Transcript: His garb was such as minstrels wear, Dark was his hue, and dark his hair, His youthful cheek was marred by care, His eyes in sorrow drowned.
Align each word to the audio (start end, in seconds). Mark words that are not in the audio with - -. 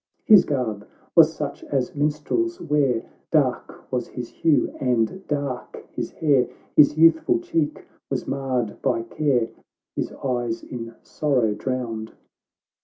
His 0.25 0.45
garb 0.45 0.87
was 1.15 1.31
such 1.31 1.63
as 1.65 1.93
minstrels 1.93 2.59
wear, 2.59 3.03
Dark 3.29 3.91
was 3.91 4.07
his 4.07 4.29
hue, 4.29 4.75
and 4.79 5.23
dark 5.27 5.85
his 5.91 6.09
hair, 6.09 6.49
His 6.75 6.97
youthful 6.97 7.37
cheek 7.37 7.85
was 8.09 8.25
marred 8.25 8.81
by 8.81 9.03
care, 9.03 9.49
His 9.95 10.11
eyes 10.13 10.63
in 10.63 10.95
sorrow 11.03 11.53
drowned. 11.53 12.13